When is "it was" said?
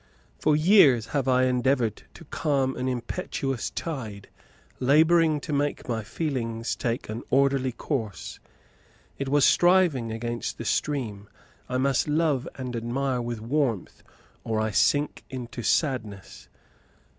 9.19-9.45